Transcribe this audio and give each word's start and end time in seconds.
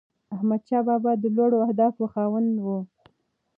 احمدشاه 0.35 0.83
بابا 0.87 1.11
د 1.21 1.25
لوړو 1.35 1.57
اهدافو 1.65 2.03
خاوند 2.13 2.51
و. 2.65 2.67